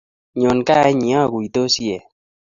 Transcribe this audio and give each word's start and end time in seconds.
Nyon 0.39 0.59
kaa 0.67 0.85
inye 0.93 1.13
akuitosi 1.23 1.81
ee. 1.95 2.01